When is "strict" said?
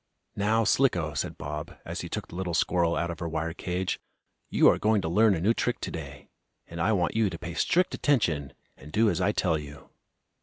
7.53-7.93